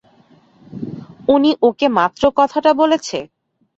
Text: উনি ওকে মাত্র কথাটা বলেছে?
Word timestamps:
উনি 1.27 1.51
ওকে 1.61 1.87
মাত্র 1.97 2.23
কথাটা 2.39 2.71
বলেছে? 2.81 3.17